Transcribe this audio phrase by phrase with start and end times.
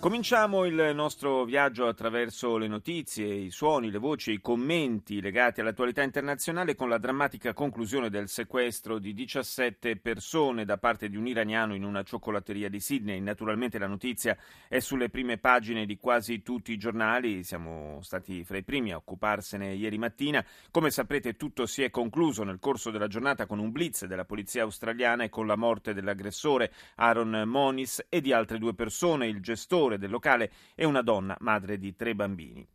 [0.00, 5.60] Cominciamo il nostro viaggio attraverso le notizie, i suoni, le voci e i commenti legati
[5.60, 11.26] all'attualità internazionale con la drammatica conclusione del sequestro di 17 persone da parte di un
[11.26, 13.18] iraniano in una cioccolateria di Sydney.
[13.18, 18.56] Naturalmente la notizia è sulle prime pagine di quasi tutti i giornali, siamo stati fra
[18.56, 20.46] i primi a occuparsene ieri mattina.
[20.70, 24.62] Come saprete tutto si è concluso nel corso della giornata con un blitz della polizia
[24.62, 29.86] australiana e con la morte dell'aggressore Aaron Monis e di altre due persone, il gestore
[29.96, 32.66] del locale e una donna madre di tre bambini.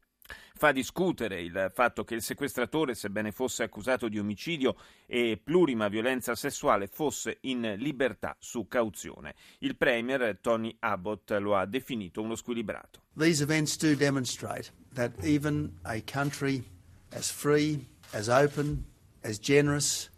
[0.56, 6.36] Fa discutere il fatto che il sequestratore, sebbene fosse accusato di omicidio e plurima violenza
[6.36, 9.36] sessuale, fosse in libertà su cauzione.
[9.60, 13.02] Il premier Tony Abbott lo ha definito uno squilibrato.
[13.18, 16.64] These events do demonstrate that even a country
[17.12, 18.86] as free, as open,
[19.24, 20.10] as generous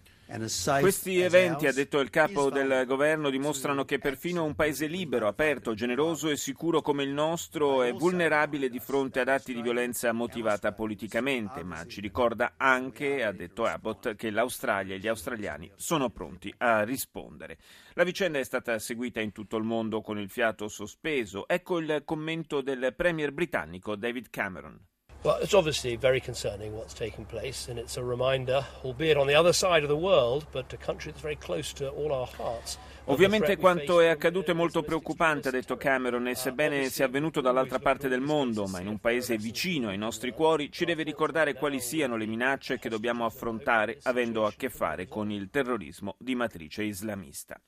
[0.80, 5.76] questi eventi, ha detto il capo del governo, dimostrano che perfino un paese libero, aperto,
[5.76, 10.74] generoso e sicuro come il nostro è vulnerabile di fronte ad atti di violenza motivata
[10.74, 16.52] politicamente, ma ci ricorda anche, ha detto Abbott, che l'Australia e gli australiani sono pronti
[16.58, 17.60] a rispondere.
[17.94, 21.48] La vicenda è stata seguita in tutto il mondo con il fiato sospeso.
[21.48, 24.80] Ecco il commento del premier britannico David Cameron.
[25.26, 29.34] Well, it's obviously very concerning what's taking place, and it's a reminder, albeit on the
[29.34, 32.78] other side of the world, but a country that's very close to all our hearts.
[33.06, 37.80] Ovviamente quanto è accaduto è molto preoccupante, ha detto Cameron, e sebbene sia avvenuto dall'altra
[37.80, 41.80] parte del mondo, ma in un paese vicino ai nostri cuori, ci deve ricordare quali
[41.80, 46.84] siano le minacce che dobbiamo affrontare avendo a che fare con il terrorismo di matrice
[46.84, 47.60] islamista.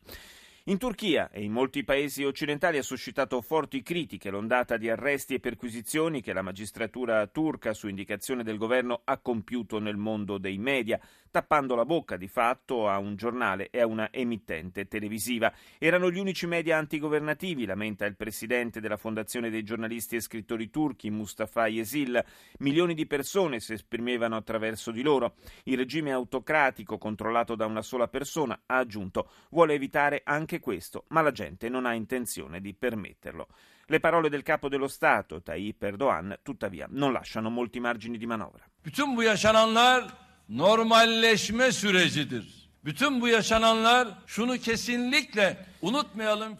[0.70, 5.40] In Turchia e in molti paesi occidentali ha suscitato forti critiche l'ondata di arresti e
[5.40, 11.00] perquisizioni che la magistratura turca, su indicazione del governo, ha compiuto nel mondo dei media,
[11.32, 15.54] tappando la bocca di fatto a un giornale e a una emittente televisiva.
[15.78, 21.10] Erano gli unici media antigovernativi, lamenta il presidente della Fondazione dei giornalisti e scrittori turchi,
[21.10, 22.22] Mustafa Yesil.
[22.60, 25.36] Milioni di persone si esprimevano attraverso di loro.
[25.64, 31.06] Il regime autocratico, controllato da una sola persona, ha aggiunto, vuole evitare anche anche questo,
[31.10, 33.48] ma la gente non ha intenzione di permetterlo.
[33.86, 38.66] Le parole del capo dello Stato, Tayyip Erdogan, tuttavia, non lasciano molti margini di manovra.
[38.84, 40.04] Bütün bu yaşananlar
[40.50, 42.56] normalleşme sürecidir.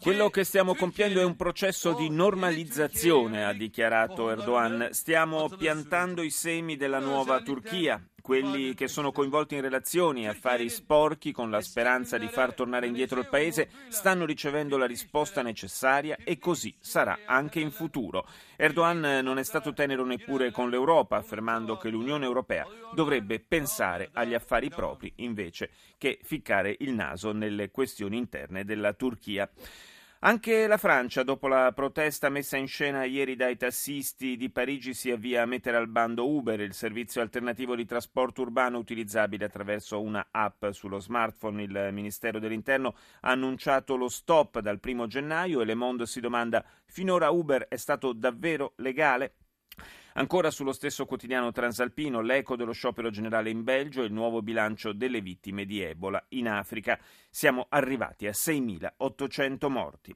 [0.02, 4.90] Quello che stiamo compiendo è un processo di normalizzazione, ha dichiarato Erdogan.
[4.92, 10.68] Stiamo piantando i semi della nuova Turchia quelli che sono coinvolti in relazioni e affari
[10.68, 16.18] sporchi con la speranza di far tornare indietro il paese stanno ricevendo la risposta necessaria
[16.22, 18.28] e così sarà anche in futuro.
[18.58, 24.34] Erdogan non è stato tenero neppure con l'Europa, affermando che l'Unione Europea dovrebbe pensare agli
[24.34, 29.50] affari propri invece che ficcare il naso nelle questioni interne della Turchia.
[30.22, 35.12] Anche la Francia, dopo la protesta messa in scena ieri dai tassisti di Parigi, si
[35.12, 40.30] avvia a mettere al bando Uber, il servizio alternativo di trasporto urbano utilizzabile attraverso una
[40.32, 41.62] app sullo smartphone.
[41.62, 46.66] Il Ministero dell'Interno ha annunciato lo stop dal primo gennaio e Le Monde si domanda
[46.88, 49.34] finora Uber è stato davvero legale?
[50.18, 54.92] Ancora sullo stesso quotidiano transalpino, l'eco dello sciopero generale in Belgio e il nuovo bilancio
[54.92, 57.00] delle vittime di Ebola in Africa.
[57.30, 60.16] Siamo arrivati a 6.800 morti.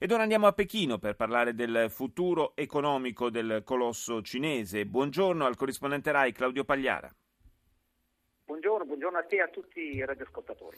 [0.00, 4.84] Ed ora andiamo a Pechino per parlare del futuro economico del colosso cinese.
[4.84, 7.08] Buongiorno al corrispondente RAI Claudio Pagliara.
[8.46, 10.76] Buongiorno, buongiorno a te e a tutti i radioascoltatori.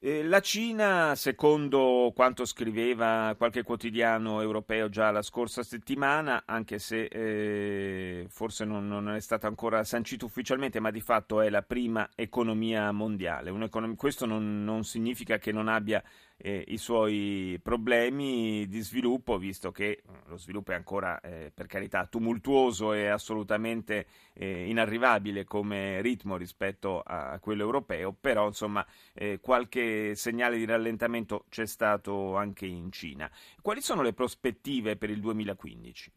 [0.00, 8.26] La Cina, secondo quanto scriveva qualche quotidiano europeo già la scorsa settimana, anche se eh,
[8.28, 12.92] forse non, non, è stato ancora sancito ufficialmente, ma di fatto è la prima economia
[12.92, 13.50] mondiale.
[13.96, 16.00] questo non, non significa che non abbia
[16.40, 22.06] eh, i suoi problemi di sviluppo, visto che lo sviluppo è ancora, eh, per carità,
[22.06, 30.14] tumultuoso e assolutamente eh, inarrivabile come ritmo rispetto a quello europeo, però insomma eh, qualche
[30.14, 33.30] segnale di rallentamento c'è stato anche in Cina.
[33.60, 36.12] Quali sono le prospettive per il 2015?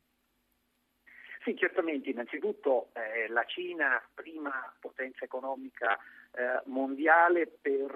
[1.43, 2.11] Sì, certamente.
[2.11, 5.97] Innanzitutto eh, la Cina, prima potenza economica
[6.33, 7.89] eh, mondiale per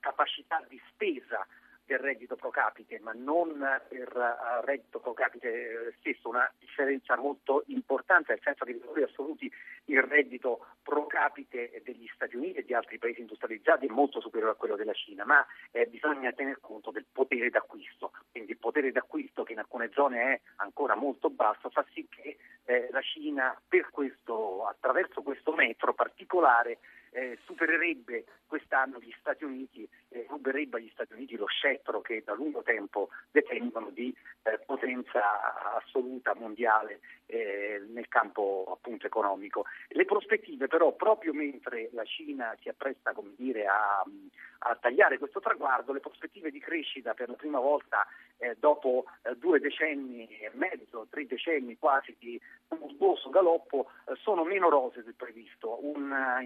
[0.00, 1.46] capacità di spesa
[1.84, 3.58] del reddito pro capite, ma non
[3.88, 9.02] per uh, reddito pro capite stesso, una differenza molto importante, nel senso che in valori
[9.02, 9.52] assoluti
[9.86, 14.52] il reddito pro capite degli Stati Uniti e di altri paesi industrializzati è molto superiore
[14.52, 18.12] a quello della Cina, ma eh, bisogna tener conto del potere d'acquisto.
[18.30, 22.38] Quindi il potere d'acquisto che in alcune zone è ancora molto basso fa sì che
[22.64, 23.60] eh, la Cina
[23.90, 26.78] questo, attraverso questo metro particolare
[27.12, 32.34] eh, supererebbe quest'anno gli Stati Uniti e ruberebbe agli Stati Uniti lo scettro che da
[32.34, 39.64] lungo tempo detengono di eh, potenza assoluta mondiale eh, nel campo appunto economico.
[39.88, 44.04] Le prospettive però proprio mentre la Cina si appresta come dire, a,
[44.58, 48.06] a tagliare questo traguardo, le prospettive di crescita per la prima volta
[48.38, 54.44] eh, dopo eh, due decenni e mezzo, tre decenni quasi di tumultuoso galoppo eh, sono
[54.44, 55.78] meno rose del previsto.
[55.84, 56.42] Un uh,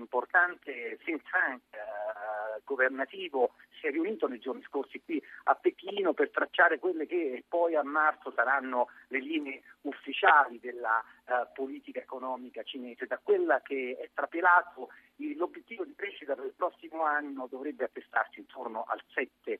[0.57, 6.31] importante think tank uh, governativo si è riunito nei giorni scorsi qui a Pechino per
[6.31, 13.07] tracciare quelle che poi a marzo saranno le linee ufficiali della uh, politica economica cinese.
[13.07, 14.89] Da quella che è trapelato
[15.37, 19.59] l'obiettivo di crescita per il prossimo anno dovrebbe attestarsi intorno al 7%.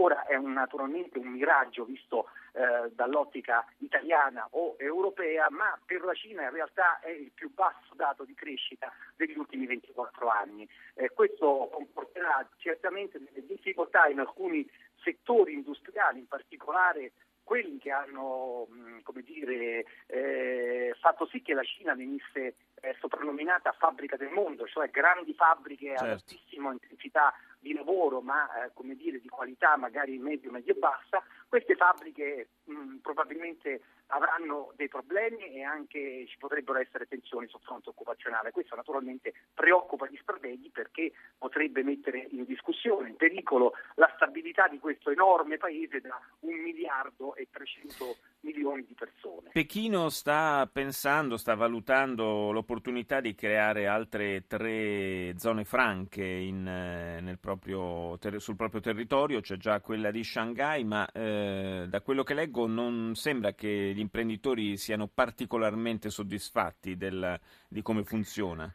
[0.00, 6.14] Ora è un, naturalmente un miraggio visto eh, dall'ottica italiana o europea, ma per la
[6.14, 10.68] Cina in realtà è il più basso dato di crescita degli ultimi 24 anni.
[10.94, 14.68] Eh, questo comporterà certamente delle difficoltà in alcuni
[15.02, 17.12] settori industriali, in particolare
[17.48, 18.68] quelli che hanno
[19.02, 24.90] come dire, eh, fatto sì che la Cina venisse eh, soprannominata fabbrica del mondo, cioè
[24.90, 26.04] grandi fabbriche certo.
[26.04, 31.22] ad altissima intensità di lavoro, ma eh, come dire, di qualità magari medio, medio bassa,
[31.48, 37.90] queste fabbriche mh, probabilmente avranno dei problemi e anche ci potrebbero essere tensioni sul fronte
[37.90, 38.50] occupazionale.
[38.50, 44.78] Questo naturalmente preoccupa gli strateghi perché potrebbe mettere in discussione, in pericolo la stabilità di
[44.78, 49.50] questo enorme paese da un miliardo e 300 milioni di persone.
[49.52, 58.18] Pechino sta pensando, sta valutando l'opportunità di creare altre tre zone franche in, eh, proprio,
[58.38, 63.14] sul proprio territorio, c'è già quella di Shanghai, ma eh, da quello che leggo non
[63.14, 68.72] sembra che gli imprenditori siano particolarmente soddisfatti del, di come funziona.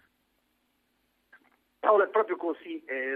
[1.80, 2.84] Paolo, è proprio così.
[2.86, 3.16] È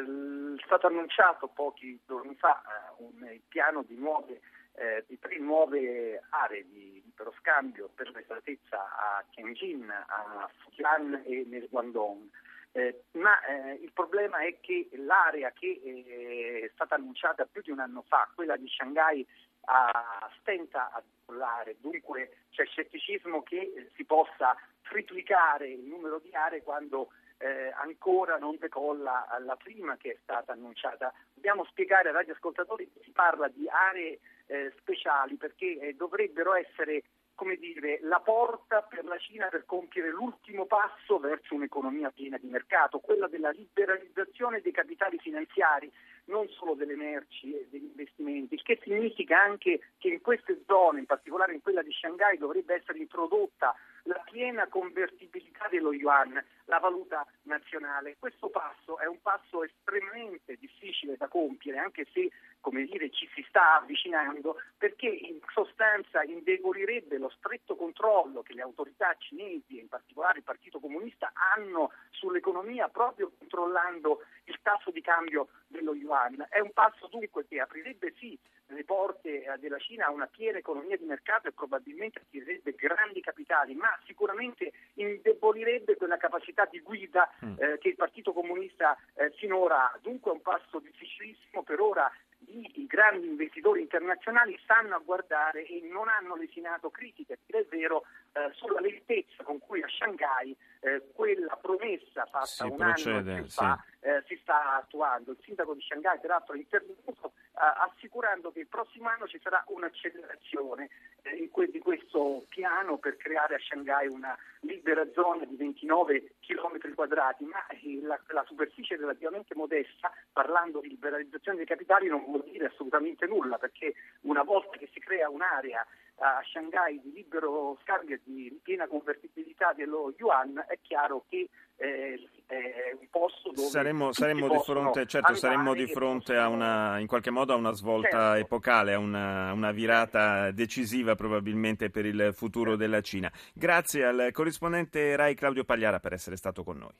[0.66, 4.40] stato annunciato pochi giorni fa eh, un piano di nuove
[4.80, 11.46] eh, di tre nuove aree di libero scambio per l'esattezza a Tianjin, a Fujian e
[11.48, 12.30] nel Guangdong.
[12.74, 17.72] Eh, ma eh, il problema è che l'area che eh, è stata annunciata più di
[17.72, 19.26] un anno fa, quella di Shanghai,
[19.70, 26.64] a, stenta a decollare, dunque c'è scetticismo che si possa triplicare il numero di aree
[26.64, 27.10] quando
[27.40, 31.14] eh, ancora non decolla la prima che è stata annunciata.
[31.34, 37.04] Dobbiamo spiegare ai radioascoltatori che si parla di aree eh, speciali perché eh, dovrebbero essere
[37.38, 42.48] come dire, la porta per la Cina per compiere l'ultimo passo verso un'economia piena di
[42.48, 45.90] mercato, quella della liberalizzazione dei capitali finanziari,
[46.26, 51.00] non solo delle merci e degli investimenti, il che significa anche che in queste zone,
[51.00, 56.80] in particolare in quella di Shanghai, dovrebbe essere introdotta la piena convertibilità dello yuan, la
[56.80, 58.16] valuta nazionale.
[58.18, 63.46] Questo passo è un passo estremamente difficile da compiere, anche se come dire, ci si
[63.48, 69.88] sta avvicinando, perché in sostanza indebolirebbe lo stretto controllo che le autorità cinesi, e in
[69.88, 76.46] particolare il Partito Comunista, hanno sull'economia proprio controllando il tasso di cambio dello yuan.
[76.50, 78.38] È un passo dunque che aprirebbe sì
[78.68, 83.74] le porte della Cina a una piena economia di mercato e probabilmente attirerebbe grandi capitali,
[83.76, 87.56] ma sicuramente indebolirebbe quella capacità di guida mm.
[87.60, 90.00] eh, che il Partito Comunista eh, finora ha.
[90.02, 92.12] Dunque è un passo difficilissimo per ora
[92.46, 98.04] i, grandi investitori internazionali stanno a guardare e non hanno lesinato critiche, è vero,
[98.34, 103.48] eh, sulla lentezza con cui a Shanghai eh, quella promessa fatta si un procede, anno
[103.48, 104.08] fa sì.
[104.08, 105.32] eh, si sta attuando.
[105.32, 110.90] Il sindaco di Shanghai peraltro è intervenuto assicurando che il prossimo anno ci sarà un'accelerazione
[111.24, 117.46] eh, di questo piano per creare a Shanghai una libera zona di 29 km quadrati,
[117.46, 122.44] ma eh, la, la superficie è relativamente modesta, parlando di liberalizzazione dei capitali non vuol
[122.44, 125.86] dire assolutamente nulla, perché una volta che si crea un'area
[126.20, 132.30] a Shanghai di libero scambio e di piena convertibilità dello yuan, è chiaro che eh,
[132.48, 137.08] è un posto dove saremmo, saremmo di fronte, certo, saremmo di fronte a una, in
[137.08, 138.46] qualche modo a una svolta certo.
[138.46, 143.32] epocale, a una, una, virata decisiva probabilmente per il futuro della Cina.
[143.54, 146.94] Grazie al corrispondente Rai Claudio Pagliara per essere stato con noi.